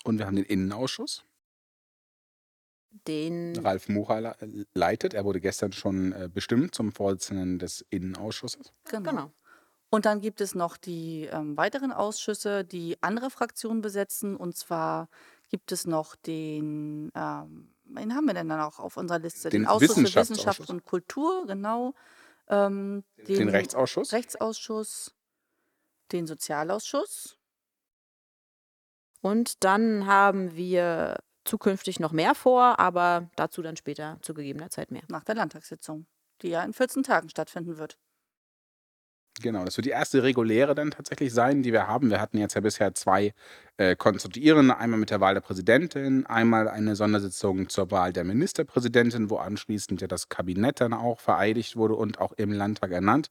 Und 0.05 0.19
wir 0.19 0.27
haben 0.27 0.37
den 0.37 0.45
Innenausschuss. 0.45 1.25
Den 3.07 3.57
Ralf 3.59 3.89
Mucha 3.89 4.19
le- 4.19 4.67
leitet. 4.75 5.15
Er 5.15 5.25
wurde 5.25 5.41
gestern 5.41 5.73
schon 5.73 6.13
äh, 6.13 6.29
bestimmt 6.33 6.75
zum 6.75 6.91
Vorsitzenden 6.93 7.59
des 7.59 7.85
Innenausschusses. 7.91 8.73
genau. 8.89 9.31
Und 9.93 10.07
dann 10.07 10.21
gibt 10.21 10.41
es 10.41 10.55
noch 10.55 10.77
die 10.77 11.25
ähm, 11.33 11.57
weiteren 11.57 11.91
Ausschüsse, 11.91 12.65
die 12.65 12.97
andere 13.01 13.29
Fraktionen 13.29 13.83
besetzen. 13.83 14.37
Und 14.37 14.57
zwar 14.57 15.09
gibt 15.49 15.73
es 15.73 15.85
noch 15.85 16.15
den, 16.15 17.11
ähm, 17.17 17.75
wen 17.85 18.15
haben 18.15 18.27
wir 18.27 18.35
denn 18.35 18.49
dann 18.49 18.61
auch 18.61 18.79
auf 18.79 18.97
unserer 18.97 19.19
Liste? 19.19 19.49
Den 19.51 19.67
Ausschuss 19.67 19.95
für. 19.95 20.15
Wissenschaft 20.15 20.71
und 20.71 20.85
Kultur, 20.85 21.45
genau. 21.49 21.95
Ähm, 22.49 23.03
Den 23.27 23.49
Rechtsausschuss. 23.49 24.13
Rechtsausschuss, 24.13 25.13
den 26.13 26.27
Sozialausschuss. 26.27 27.39
Und 29.23 29.65
dann 29.65 30.07
haben 30.07 30.57
wir 30.57 31.19
zukünftig 31.45 32.01
noch 32.01 32.13
mehr 32.13 32.35
vor, 32.35 32.79
aber 32.79 33.31
dazu 33.37 33.63
dann 33.63 33.77
später 33.77 34.19
zu 34.23 34.35
gegebener 34.35 34.71
Zeit 34.71 34.91
mehr. 34.91 35.03
nach 35.09 35.25
der 35.25 35.35
Landtagssitzung, 35.35 36.07
die 36.43 36.49
ja 36.49 36.63
in 36.63 36.73
14 36.73 37.03
Tagen 37.03 37.29
stattfinden 37.29 37.77
wird. 37.77 37.99
Genau, 39.43 39.65
das 39.65 39.77
wird 39.77 39.87
die 39.87 39.91
erste 39.91 40.23
reguläre 40.23 40.75
dann 40.75 40.91
tatsächlich 40.91 41.33
sein, 41.33 41.63
die 41.63 41.73
wir 41.73 41.87
haben. 41.87 42.11
Wir 42.11 42.21
hatten 42.21 42.37
jetzt 42.37 42.55
ja 42.55 42.61
bisher 42.61 42.95
zwei 42.95 43.33
äh, 43.79 43.97
Konstituierende, 43.97 44.77
einmal 44.77 44.99
mit 45.01 45.11
der 45.11 45.21
Wahl 45.21 45.35
der 45.35 45.41
Präsidentin, 45.41 46.27
einmal 46.27 46.69
eine 46.69 46.95
Sondersitzung 46.95 47.69
zur 47.69 47.91
Wahl 47.91 48.13
der 48.13 48.25
Ministerpräsidentin, 48.25 49.31
wo 49.31 49.37
anschließend 49.37 50.01
ja 50.03 50.09
das 50.09 50.29
Kabinett 50.29 50.81
dann 50.81 50.93
auch 50.93 51.21
vereidigt 51.21 51.77
wurde 51.77 51.95
und 51.95 52.21
auch 52.21 52.33
im 52.33 52.53
Landtag 52.53 52.91
ernannt. 52.91 53.31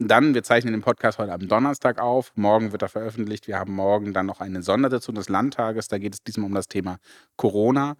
Dann, 0.00 0.34
wir 0.34 0.42
zeichnen 0.42 0.72
den 0.72 0.82
Podcast 0.82 1.18
heute 1.18 1.32
am 1.32 1.46
Donnerstag 1.46 2.00
auf, 2.00 2.32
morgen 2.34 2.72
wird 2.72 2.82
er 2.82 2.88
veröffentlicht. 2.88 3.46
Wir 3.46 3.58
haben 3.58 3.72
morgen 3.72 4.12
dann 4.12 4.26
noch 4.26 4.40
eine 4.40 4.60
Sondersitzung 4.60 5.14
des 5.14 5.28
Landtages, 5.28 5.86
da 5.86 5.98
geht 5.98 6.14
es 6.14 6.22
diesmal 6.22 6.46
um 6.46 6.54
das 6.54 6.66
Thema 6.66 6.98
Corona 7.36 7.96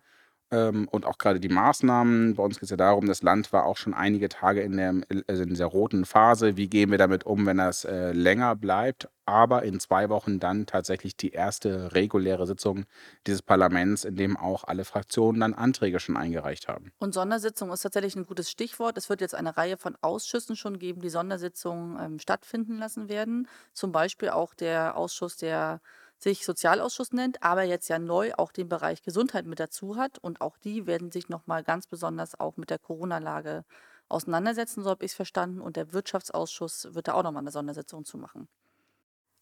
ähm, 0.50 0.88
und 0.90 1.06
auch 1.06 1.18
gerade 1.18 1.40
die 1.40 1.48
Maßnahmen. 1.48 2.34
Bei 2.34 2.42
uns 2.42 2.56
geht 2.56 2.64
es 2.64 2.70
ja 2.70 2.76
darum, 2.76 3.06
das 3.06 3.22
Land 3.22 3.52
war 3.52 3.64
auch 3.64 3.76
schon 3.76 3.94
einige 3.94 4.28
Tage 4.28 4.60
in, 4.60 4.76
der, 4.76 4.94
also 5.26 5.42
in 5.42 5.48
dieser 5.48 5.66
roten 5.66 6.04
Phase. 6.04 6.56
Wie 6.56 6.68
gehen 6.68 6.90
wir 6.90 6.98
damit 6.98 7.24
um, 7.24 7.46
wenn 7.46 7.58
das 7.58 7.84
äh, 7.84 8.12
länger 8.12 8.54
bleibt? 8.56 9.08
Aber 9.26 9.62
in 9.62 9.80
zwei 9.80 10.10
Wochen 10.10 10.38
dann 10.38 10.66
tatsächlich 10.66 11.16
die 11.16 11.30
erste 11.30 11.94
reguläre 11.94 12.46
Sitzung 12.46 12.84
dieses 13.26 13.40
Parlaments, 13.40 14.04
in 14.04 14.16
dem 14.16 14.36
auch 14.36 14.64
alle 14.64 14.84
Fraktionen 14.84 15.40
dann 15.40 15.54
Anträge 15.54 15.98
schon 15.98 16.18
eingereicht 16.18 16.68
haben. 16.68 16.92
Und 16.98 17.14
Sondersitzung 17.14 17.72
ist 17.72 17.80
tatsächlich 17.80 18.16
ein 18.16 18.26
gutes 18.26 18.50
Stichwort. 18.50 18.98
Es 18.98 19.08
wird 19.08 19.22
jetzt 19.22 19.34
eine 19.34 19.56
Reihe 19.56 19.78
von 19.78 19.96
Ausschüssen 20.02 20.56
schon 20.56 20.78
geben, 20.78 21.00
die 21.00 21.08
Sondersitzungen 21.08 21.98
ähm, 21.98 22.18
stattfinden 22.18 22.76
lassen 22.76 23.08
werden. 23.08 23.48
Zum 23.72 23.92
Beispiel 23.92 24.28
auch 24.28 24.52
der 24.52 24.94
Ausschuss, 24.96 25.36
der 25.36 25.80
sich 26.24 26.44
Sozialausschuss 26.44 27.12
nennt, 27.12 27.42
aber 27.44 27.62
jetzt 27.62 27.88
ja 27.88 28.00
neu 28.00 28.32
auch 28.34 28.50
den 28.50 28.68
Bereich 28.68 29.02
Gesundheit 29.02 29.46
mit 29.46 29.60
dazu 29.60 29.96
hat. 29.96 30.18
Und 30.18 30.40
auch 30.40 30.58
die 30.58 30.86
werden 30.88 31.12
sich 31.12 31.28
nochmal 31.28 31.62
ganz 31.62 31.86
besonders 31.86 32.38
auch 32.40 32.56
mit 32.56 32.70
der 32.70 32.80
Corona-Lage 32.80 33.64
auseinandersetzen, 34.08 34.82
so 34.82 34.90
habe 34.90 35.04
ich 35.04 35.12
es 35.12 35.14
verstanden. 35.14 35.60
Und 35.60 35.76
der 35.76 35.92
Wirtschaftsausschuss 35.92 36.94
wird 36.94 37.06
da 37.06 37.14
auch 37.14 37.22
nochmal 37.22 37.42
eine 37.42 37.52
Sondersitzung 37.52 38.04
zu 38.04 38.18
machen. 38.18 38.48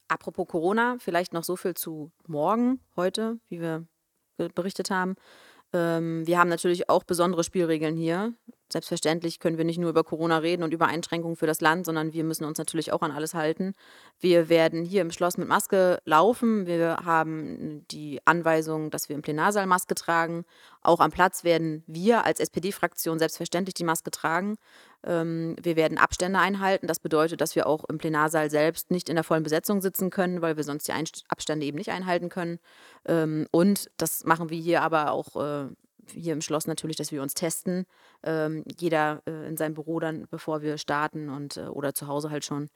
Apropos 0.09 0.47
Corona, 0.47 0.97
vielleicht 0.99 1.33
noch 1.33 1.45
so 1.45 1.57
viel 1.57 1.75
zu 1.75 2.12
morgen, 2.27 2.81
heute, 2.97 3.39
wie 3.49 3.61
wir 3.61 3.87
be- 4.37 4.51
berichtet 4.51 4.91
haben. 4.91 5.15
Ähm, 5.73 6.26
wir 6.26 6.38
haben 6.38 6.50
natürlich 6.50 6.88
auch 6.88 7.05
besondere 7.05 7.45
Spielregeln 7.45 7.97
hier. 7.97 8.35
Selbstverständlich 8.73 9.38
können 9.38 9.59
wir 9.59 9.67
nicht 9.67 9.79
nur 9.79 9.91
über 9.91 10.02
Corona 10.02 10.38
reden 10.38 10.62
und 10.62 10.73
über 10.73 10.87
Einschränkungen 10.87 11.37
für 11.37 11.47
das 11.47 11.61
Land, 11.61 11.85
sondern 11.85 12.14
wir 12.14 12.25
müssen 12.25 12.45
uns 12.47 12.57
natürlich 12.57 12.91
auch 12.91 13.02
an 13.02 13.11
alles 13.11 13.35
halten. 13.35 13.75
Wir 14.19 14.49
werden 14.49 14.83
hier 14.83 15.02
im 15.02 15.11
Schloss 15.11 15.37
mit 15.37 15.47
Maske 15.47 16.00
laufen. 16.07 16.67
Wir 16.67 16.97
haben 17.05 17.87
die 17.91 18.21
Anweisung, 18.25 18.91
dass 18.91 19.11
wir 19.11 19.17
im 19.17 19.21
Plenarsaal 19.23 19.67
Maske 19.67 19.95
tragen. 19.95 20.45
Auch 20.81 21.00
am 21.00 21.11
Platz 21.11 21.45
werden 21.45 21.85
wir 21.87 22.25
als 22.25 22.41
SPD-Fraktion 22.41 23.19
selbstverständlich 23.19 23.75
die 23.75 23.85
Maske 23.85 24.11
tragen. 24.11 24.57
Ähm, 25.05 25.57
wir 25.63 25.77
werden 25.77 25.99
Abstände 25.99 26.39
einhalten. 26.39 26.87
Das 26.87 27.01
bedeutet, 27.01 27.41
dass 27.41 27.57
wir 27.57 27.67
auch 27.67 27.85
im 27.85 27.99
Plenarsaal 27.99 28.51
selbst 28.51 28.91
nicht 28.91 29.09
in 29.09 29.17
der 29.17 29.25
vollen 29.25 29.43
Besetzung 29.43 29.81
sitzen 29.81 30.11
können, 30.11 30.43
weil 30.43 30.57
wir 30.57 30.65
sonst 30.65 30.89
die 30.89 30.93
Abstände 31.29 31.67
eben 31.67 31.79
nicht 31.79 31.91
einhalten 31.91 32.29
können. 32.29 32.59
Ähm, 33.07 33.47
und 33.51 33.91
das 33.97 34.25
machen 34.25 34.51
wir 34.51 34.59
hier 34.59 34.83
aber 34.83 35.11
auch 35.11 35.37
äh, 35.37 35.69
hier 36.13 36.33
im 36.33 36.41
Schloss 36.41 36.67
natürlich, 36.67 36.97
dass 36.97 37.13
wir 37.13 37.23
uns 37.23 37.35
testen. 37.35 37.87
Ähm, 38.23 38.65
jeder 38.79 39.23
äh, 39.27 39.49
in 39.49 39.57
seinem 39.57 39.75
Büro 39.75 40.01
dann, 40.01 40.27
bevor 40.31 40.63
wir 40.63 40.79
starten 40.79 41.29
und 41.29 41.57
äh, 41.57 41.67
oder 41.67 41.95
zu 41.95 42.07
Hause 42.09 42.31
halt 42.31 42.45
schon. 42.45 42.69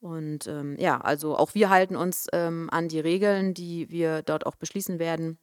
Und 0.00 0.50
ja, 0.76 1.00
also 1.00 1.34
auch 1.34 1.54
wir 1.54 1.70
halten 1.70 1.96
uns 1.96 2.28
an 2.28 2.88
die 2.88 3.00
Regeln, 3.00 3.54
die 3.54 3.88
wir 3.88 4.20
dort 4.20 4.44
auch 4.44 4.54
beschließen 4.54 4.98
werden. 4.98 5.38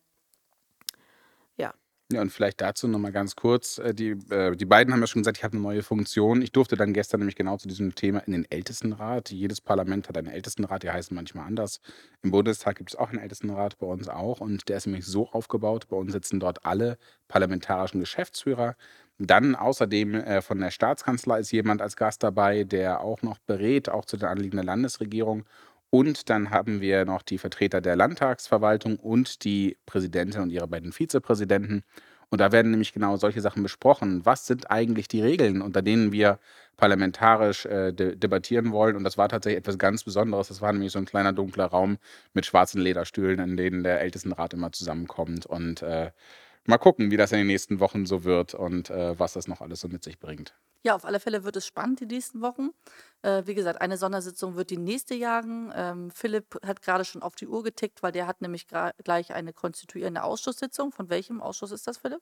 Ja, 2.11 2.21
und 2.21 2.31
vielleicht 2.31 2.59
dazu 2.59 2.87
noch 2.87 2.99
mal 2.99 3.11
ganz 3.11 3.35
kurz. 3.35 3.77
Äh, 3.77 3.93
die, 3.93 4.11
äh, 4.29 4.55
die 4.55 4.65
beiden 4.65 4.93
haben 4.93 4.99
ja 4.99 5.07
schon 5.07 5.21
gesagt, 5.21 5.37
ich 5.37 5.43
habe 5.43 5.53
eine 5.53 5.61
neue 5.61 5.81
Funktion. 5.83 6.41
Ich 6.41 6.51
durfte 6.51 6.75
dann 6.75 6.93
gestern 6.93 7.19
nämlich 7.19 7.35
genau 7.35 7.57
zu 7.57 7.67
diesem 7.67 7.95
Thema 7.95 8.19
in 8.19 8.33
den 8.33 8.51
Ältestenrat. 8.51 9.31
Jedes 9.31 9.61
Parlament 9.61 10.09
hat 10.09 10.17
einen 10.17 10.27
Ältestenrat, 10.27 10.83
die 10.83 10.89
heißen 10.89 11.15
manchmal 11.15 11.47
anders. 11.47 11.79
Im 12.21 12.31
Bundestag 12.31 12.77
gibt 12.77 12.91
es 12.91 12.95
auch 12.95 13.09
einen 13.09 13.19
Ältestenrat, 13.19 13.77
bei 13.77 13.87
uns 13.87 14.09
auch. 14.09 14.41
Und 14.41 14.67
der 14.67 14.77
ist 14.77 14.87
nämlich 14.87 15.05
so 15.05 15.29
aufgebaut, 15.29 15.87
bei 15.89 15.95
uns 15.95 16.11
sitzen 16.11 16.39
dort 16.39 16.65
alle 16.65 16.97
parlamentarischen 17.27 17.99
Geschäftsführer. 17.99 18.75
Dann 19.17 19.55
außerdem 19.55 20.15
äh, 20.15 20.41
von 20.41 20.59
der 20.59 20.71
Staatskanzlei 20.71 21.39
ist 21.39 21.51
jemand 21.51 21.81
als 21.81 21.95
Gast 21.95 22.23
dabei, 22.23 22.63
der 22.63 23.01
auch 23.01 23.21
noch 23.21 23.37
berät, 23.39 23.87
auch 23.87 24.05
zu 24.05 24.17
den 24.17 24.27
Anliegen 24.27 24.57
der 24.57 24.65
Landesregierung. 24.65 25.45
Und 25.91 26.29
dann 26.29 26.51
haben 26.51 26.79
wir 26.81 27.03
noch 27.05 27.21
die 27.21 27.37
Vertreter 27.37 27.81
der 27.81 27.97
Landtagsverwaltung 27.97 28.95
und 28.95 29.43
die 29.43 29.77
Präsidentin 29.85 30.41
und 30.41 30.49
ihre 30.49 30.67
beiden 30.67 30.93
Vizepräsidenten. 30.93 31.83
Und 32.29 32.39
da 32.39 32.53
werden 32.53 32.71
nämlich 32.71 32.93
genau 32.93 33.17
solche 33.17 33.41
Sachen 33.41 33.61
besprochen. 33.61 34.25
Was 34.25 34.47
sind 34.47 34.71
eigentlich 34.71 35.09
die 35.09 35.21
Regeln, 35.21 35.61
unter 35.61 35.81
denen 35.81 36.13
wir 36.13 36.39
parlamentarisch 36.77 37.65
äh, 37.65 37.91
de 37.91 38.15
debattieren 38.15 38.71
wollen? 38.71 38.95
Und 38.95 39.03
das 39.03 39.17
war 39.17 39.27
tatsächlich 39.27 39.59
etwas 39.59 39.77
ganz 39.77 40.05
Besonderes. 40.05 40.47
Das 40.47 40.61
war 40.61 40.71
nämlich 40.71 40.93
so 40.93 40.99
ein 40.99 41.05
kleiner 41.05 41.33
dunkler 41.33 41.65
Raum 41.65 41.97
mit 42.33 42.45
schwarzen 42.45 42.81
Lederstühlen, 42.81 43.39
in 43.39 43.57
denen 43.57 43.83
der 43.83 43.99
Ältestenrat 43.99 44.53
immer 44.53 44.71
zusammenkommt. 44.71 45.45
Und 45.45 45.81
äh, 45.81 46.11
mal 46.65 46.77
gucken, 46.77 47.11
wie 47.11 47.17
das 47.17 47.31
in 47.31 47.39
den 47.39 47.47
nächsten 47.47 47.79
Wochen 47.79 48.05
so 48.05 48.23
wird 48.23 48.53
und 48.53 48.89
äh, 48.89 49.17
was 49.19 49.33
das 49.33 49.47
noch 49.47 49.61
alles 49.61 49.81
so 49.81 49.87
mit 49.87 50.03
sich 50.03 50.19
bringt. 50.19 50.55
Ja, 50.83 50.95
auf 50.95 51.05
alle 51.05 51.19
Fälle 51.19 51.43
wird 51.43 51.55
es 51.57 51.67
spannend 51.67 51.99
die 51.99 52.07
nächsten 52.07 52.41
Wochen. 52.41 52.69
Äh, 53.21 53.43
wie 53.45 53.53
gesagt, 53.53 53.81
eine 53.81 53.97
Sondersitzung 53.97 54.55
wird 54.55 54.71
die 54.71 54.77
nächste 54.77 55.13
jagen. 55.13 55.71
Ähm, 55.75 56.09
Philipp 56.09 56.57
hat 56.65 56.81
gerade 56.81 57.05
schon 57.05 57.21
auf 57.21 57.35
die 57.35 57.47
Uhr 57.47 57.61
getickt, 57.61 58.01
weil 58.01 58.11
der 58.11 58.25
hat 58.25 58.41
nämlich 58.41 58.65
gleich 58.67 59.33
eine 59.33 59.53
konstituierende 59.53 60.23
Ausschusssitzung. 60.23 60.91
Von 60.91 61.09
welchem 61.09 61.39
Ausschuss 61.39 61.71
ist 61.71 61.85
das, 61.85 61.99
Philipp? 61.99 62.21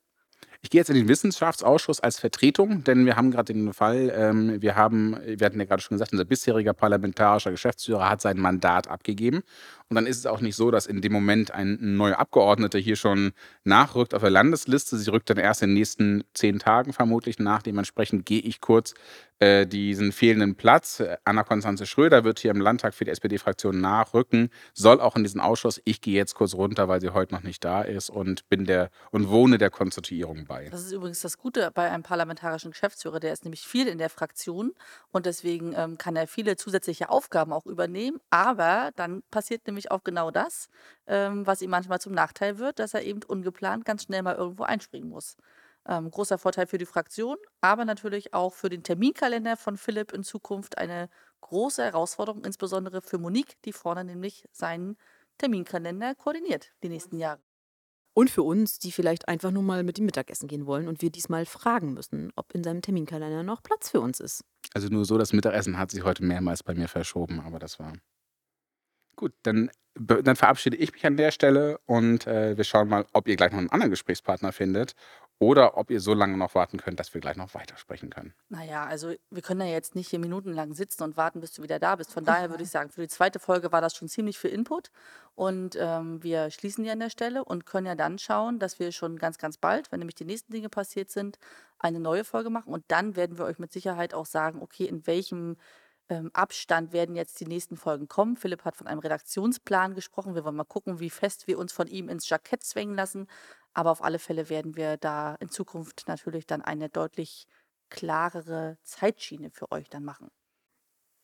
Ich 0.62 0.70
gehe 0.70 0.82
jetzt 0.82 0.90
in 0.90 0.96
den 0.96 1.08
Wissenschaftsausschuss 1.08 2.02
als 2.02 2.20
Vertretung, 2.20 2.84
denn 2.84 3.06
wir 3.06 3.16
haben 3.16 3.32
gerade 3.32 3.54
den 3.54 3.72
Fall, 3.74 4.12
ähm, 4.14 4.62
wir 4.62 4.76
haben, 4.76 5.18
wir 5.26 5.46
hatten 5.46 5.58
ja 5.58 5.66
gerade 5.66 5.82
schon 5.82 5.96
gesagt, 5.96 6.12
unser 6.12 6.26
bisheriger 6.26 6.74
parlamentarischer 6.74 7.52
Geschäftsführer 7.52 8.10
hat 8.10 8.20
sein 8.20 8.38
Mandat 8.38 8.90
abgegeben. 8.90 9.42
Und 9.88 9.96
dann 9.96 10.06
ist 10.06 10.18
es 10.18 10.26
auch 10.26 10.42
nicht 10.42 10.58
so, 10.58 10.70
dass 10.70 10.86
in 10.86 11.02
dem 11.02 11.14
Moment 11.14 11.52
ein 11.52 11.78
neuer 11.96 12.20
Abgeordneter 12.20 12.78
hier 12.78 12.98
schon 12.98 13.32
nachrückt 13.64 14.14
auf 14.14 14.22
der 14.22 14.32
Landesliste. 14.32 14.98
Sie 14.98 15.10
rückt 15.10 15.30
dann 15.30 15.38
erst 15.38 15.64
in 15.64 15.70
den 15.70 15.76
nächsten 15.76 16.24
zehn 16.34 16.60
Tagen 16.60 16.92
vermutlich 16.92 17.40
nach. 17.40 17.62
Dementsprechend 17.62 18.26
gehe 18.26 18.42
ich 18.42 18.60
kurz 18.60 18.94
äh, 19.40 19.66
diesen 19.66 20.12
fehlenden 20.12 20.56
Platz. 20.56 21.02
Anna-Konstanze 21.24 21.88
Schröder 21.88 22.24
wird 22.24 22.40
hier 22.40 22.52
im 22.52 22.62
Landtag 22.62 22.94
für 22.94 23.06
die 23.06 23.12
SPD-Fraktion 23.12 23.82
nachrücken, 23.82 24.50
soll 24.74 25.02
auch 25.02 25.16
in 25.16 25.24
diesen 25.24 25.42
Ausschuss. 25.42 25.82
Ich 25.86 26.02
gehe 26.02 26.16
jetzt 26.16 26.36
kurz 26.36 26.54
runter, 26.54 26.88
weil 26.88 27.02
sie 27.02 27.10
heute 27.10 27.34
noch 27.34 27.44
nicht 27.44 27.64
da 27.66 27.82
ist 27.82 28.12
und 28.12 28.48
bin 28.50 28.66
der 28.66 28.92
und 29.12 29.30
wohne 29.30 29.58
der 29.58 29.72
Konstituierung 29.72 30.46
bei. 30.46 30.70
Das 30.70 30.82
ist 30.82 30.92
übrigens 30.92 31.22
das 31.22 31.40
Gute 31.40 31.72
bei 31.74 31.90
einem 31.90 32.04
parlamentarischen 32.04 32.72
Geschäftsführer. 32.72 33.20
Der 33.20 33.34
ist 33.34 33.44
nämlich 33.44 33.62
viel 33.62 33.88
in 33.88 33.98
der 33.98 34.10
Fraktion 34.10 34.74
und 35.12 35.26
deswegen 35.26 35.74
ähm, 35.76 35.98
kann 35.98 36.16
er 36.16 36.28
viele 36.28 36.58
zusätzliche 36.58 37.10
Aufgaben 37.10 37.54
auch 37.54 37.66
übernehmen. 37.66 38.20
Aber 38.30 38.92
dann 38.96 39.24
passiert 39.32 39.66
nämlich 39.66 39.80
nämlich 39.80 39.92
auch 39.92 40.04
genau 40.04 40.30
das, 40.32 40.70
ähm, 41.08 41.48
was 41.48 41.62
ihm 41.62 41.70
manchmal 41.70 42.02
zum 42.02 42.14
Nachteil 42.14 42.60
wird, 42.60 42.80
dass 42.80 42.94
er 42.94 43.04
eben 43.04 43.22
ungeplant 43.24 43.86
ganz 43.86 44.04
schnell 44.04 44.22
mal 44.22 44.36
irgendwo 44.36 44.64
einspringen 44.64 45.10
muss. 45.10 45.38
Ähm, 45.90 46.12
großer 46.12 46.38
Vorteil 46.38 46.68
für 46.68 46.78
die 46.78 46.86
Fraktion, 46.86 47.38
aber 47.62 47.84
natürlich 47.84 48.36
auch 48.36 48.54
für 48.54 48.70
den 48.70 48.84
Terminkalender 48.84 49.58
von 49.58 49.76
Philipp 49.76 50.14
in 50.14 50.24
Zukunft 50.24 50.78
eine 50.78 51.10
große 51.42 51.84
Herausforderung, 51.84 52.46
insbesondere 52.46 53.02
für 53.02 53.18
Monique, 53.18 53.60
die 53.66 53.74
vorne 53.74 54.06
nämlich 54.06 54.48
seinen 54.52 54.98
Terminkalender 55.40 56.14
koordiniert 56.14 56.74
die 56.84 56.90
nächsten 56.90 57.18
Jahre. 57.18 57.42
Und 58.14 58.30
für 58.30 58.44
uns, 58.44 58.78
die 58.78 58.92
vielleicht 58.92 59.28
einfach 59.28 59.50
nur 59.50 59.64
mal 59.64 59.84
mit 59.84 59.98
ihm 59.98 60.06
Mittagessen 60.06 60.48
gehen 60.48 60.68
wollen 60.68 60.88
und 60.88 61.02
wir 61.02 61.10
diesmal 61.10 61.48
fragen 61.48 61.96
müssen, 61.96 62.32
ob 62.36 62.54
in 62.54 62.64
seinem 62.64 62.84
Terminkalender 62.84 63.42
noch 63.42 63.64
Platz 63.64 63.90
für 63.90 64.02
uns 64.02 64.20
ist. 64.20 64.44
Also 64.76 64.90
nur 64.90 65.06
so, 65.06 65.18
das 65.18 65.34
Mittagessen 65.34 65.80
hat 65.80 65.90
sich 65.90 66.04
heute 66.04 66.24
mehrmals 66.24 66.62
bei 66.62 66.76
mir 66.76 66.88
verschoben, 66.88 67.40
aber 67.40 67.58
das 67.58 67.80
war 67.80 67.94
Gut, 69.16 69.34
dann, 69.44 69.70
dann 69.96 70.36
verabschiede 70.36 70.78
ich 70.78 70.94
mich 70.94 71.06
an 71.06 71.18
der 71.18 71.32
Stelle 71.32 71.80
und 71.86 72.26
äh, 72.26 72.56
wir 72.56 72.64
schauen 72.64 72.88
mal, 72.88 73.06
ob 73.12 73.28
ihr 73.28 73.36
gleich 73.36 73.52
noch 73.52 73.58
einen 73.58 73.70
anderen 73.70 73.90
Gesprächspartner 73.90 74.54
findet 74.54 74.94
oder 75.40 75.78
ob 75.78 75.90
ihr 75.90 76.02
so 76.02 76.14
lange 76.14 76.38
noch 76.38 76.54
warten 76.54 76.78
könnt, 76.78 77.00
dass 77.00 77.14
wir 77.14 77.22
gleich 77.22 77.38
noch 77.38 77.54
weitersprechen 77.54 78.10
können. 78.10 78.34
Naja, 78.50 78.86
also 78.86 79.14
wir 79.30 79.42
können 79.42 79.62
ja 79.62 79.68
jetzt 79.68 79.96
nicht 79.96 80.10
hier 80.10 80.20
minutenlang 80.20 80.74
sitzen 80.74 81.04
und 81.04 81.16
warten, 81.16 81.40
bis 81.40 81.54
du 81.54 81.64
wieder 81.64 81.80
da 81.80 81.96
bist. 81.96 82.14
Von 82.14 82.26
daher 82.26 82.50
würde 82.50 82.64
ich 82.64 82.70
sagen, 82.70 82.90
für 82.90 83.02
die 83.02 83.08
zweite 83.08 83.40
Folge 83.40 83.72
war 83.72 83.80
das 83.80 83.96
schon 83.96 84.10
ziemlich 84.10 84.38
viel 84.38 84.52
Input. 84.52 84.92
Und 85.36 85.78
ähm, 85.80 86.22
wir 86.22 86.52
schließen 86.52 86.84
hier 86.84 86.92
an 86.92 87.00
der 87.00 87.10
Stelle 87.10 87.46
und 87.46 87.66
können 87.66 87.88
ja 87.88 87.96
dann 87.96 88.20
schauen, 88.20 88.60
dass 88.60 88.80
wir 88.80 88.92
schon 88.92 89.18
ganz, 89.18 89.38
ganz 89.38 89.58
bald, 89.58 89.92
wenn 89.92 90.00
nämlich 90.00 90.16
die 90.16 90.26
nächsten 90.26 90.52
Dinge 90.52 90.68
passiert 90.68 91.10
sind, 91.10 91.40
eine 91.80 92.02
neue 92.02 92.26
Folge 92.26 92.50
machen. 92.50 92.74
Und 92.74 92.84
dann 92.90 93.16
werden 93.16 93.38
wir 93.38 93.46
euch 93.46 93.60
mit 93.60 93.72
Sicherheit 93.72 94.14
auch 94.14 94.26
sagen, 94.26 94.62
okay, 94.62 94.84
in 94.86 95.08
welchem 95.08 95.56
ähm, 96.10 96.32
Abstand 96.34 96.92
werden 96.92 97.16
jetzt 97.16 97.40
die 97.40 97.46
nächsten 97.46 97.78
Folgen 97.78 98.08
kommen. 98.08 98.36
Philipp 98.36 98.66
hat 98.66 98.76
von 98.76 98.88
einem 98.88 99.00
Redaktionsplan 99.00 99.94
gesprochen. 99.94 100.36
Wir 100.36 100.44
wollen 100.44 100.56
mal 100.56 100.64
gucken, 100.64 101.00
wie 101.00 101.10
fest 101.10 101.48
wir 101.48 101.58
uns 101.60 101.72
von 101.72 101.88
ihm 101.88 102.10
ins 102.10 102.28
Jackett 102.28 102.64
zwängen 102.64 102.96
lassen. 102.96 103.28
Aber 103.74 103.92
auf 103.92 104.04
alle 104.04 104.20
Fälle 104.20 104.50
werden 104.50 104.76
wir 104.76 104.98
da 104.98 105.36
in 105.36 105.50
Zukunft 105.50 106.08
natürlich 106.08 106.48
dann 106.48 106.62
eine 106.62 106.90
deutlich 106.90 107.46
klarere 107.90 108.78
Zeitschiene 108.84 109.52
für 109.52 109.72
euch 109.72 109.90
dann 109.90 110.04
machen. 110.04 110.30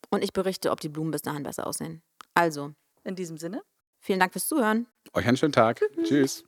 Und 0.10 0.24
ich 0.24 0.34
berichte, 0.34 0.72
ob 0.72 0.80
die 0.80 0.90
Blumen 0.90 1.12
bis 1.12 1.22
dahin 1.22 1.44
besser 1.44 1.68
aussehen. 1.68 2.04
Also. 2.34 2.74
In 3.04 3.16
diesem 3.16 3.38
Sinne. 3.38 3.62
Vielen 4.00 4.20
Dank 4.20 4.34
fürs 4.34 4.48
Zuhören. 4.48 4.88
Euch 5.14 5.28
einen 5.28 5.38
schönen 5.38 5.54
Tag. 5.54 5.80
Tschüss. 5.80 6.08
Tschüss. 6.08 6.44